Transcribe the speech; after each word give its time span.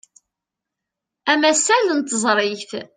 Amasal 1.31 1.85
n 1.97 1.99
teẓrigt. 2.09 2.71